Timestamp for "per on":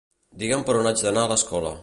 0.69-0.91